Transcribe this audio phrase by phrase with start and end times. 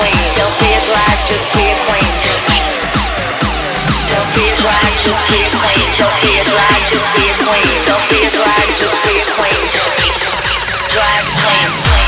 [0.00, 2.08] Don't be a bride, just be a queen.
[4.08, 5.92] Don't be a drag, just be a queen.
[6.00, 6.44] Don't be a
[6.88, 7.68] just be a queen.
[7.84, 8.30] Don't be a
[8.80, 9.60] just be a queen.
[11.36, 11.99] Queen.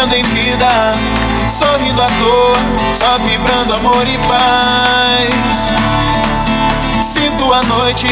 [0.00, 0.92] Brilhando em vida,
[1.46, 2.56] sorrindo à toa,
[2.90, 5.68] só vibrando amor e paz.
[7.04, 8.06] Sinto a noite,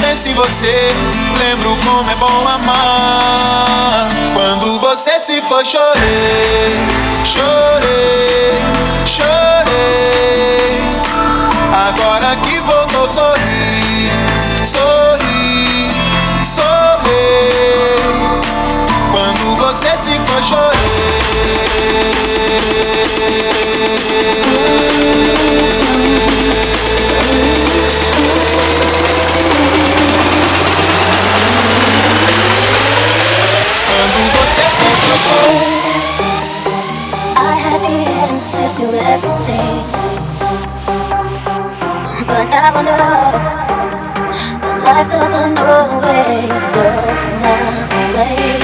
[0.00, 0.94] penso em você,
[1.40, 4.08] lembro como é bom amar.
[4.34, 6.78] Quando você se foi, chorei,
[7.24, 8.54] chorei,
[9.04, 10.80] chorei.
[11.88, 14.12] Agora que voltou, sorri,
[14.64, 15.90] sorri,
[16.44, 17.03] sorri.
[19.14, 20.10] Quando você se se
[34.80, 35.54] foi.
[37.36, 37.96] I had the
[38.32, 39.84] answers to everything.
[42.26, 43.32] But now I know
[44.60, 46.82] that life doesn't always go
[47.42, 47.60] my
[48.16, 48.63] way.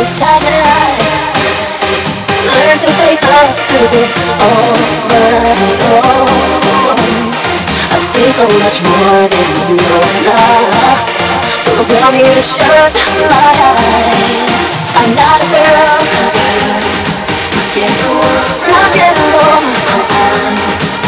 [0.00, 0.96] It's time that I
[2.40, 5.60] learn to face up to this overload.
[7.92, 10.00] I've seen so much more than you know.
[11.60, 12.96] So don't tell me to shut
[13.28, 14.64] my eyes.
[14.96, 16.00] I'm not a girl.
[17.52, 18.40] Not yet alone.
[18.72, 19.68] Not yet alone.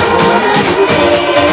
[0.05, 1.51] All I